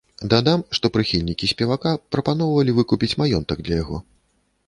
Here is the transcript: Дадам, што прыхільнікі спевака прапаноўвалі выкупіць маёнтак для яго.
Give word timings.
Дадам, 0.31 0.61
што 0.77 0.89
прыхільнікі 0.95 1.49
спевака 1.51 1.91
прапаноўвалі 2.15 2.71
выкупіць 2.79 3.13
маёнтак 3.23 3.57
для 3.67 3.75
яго. 3.85 4.01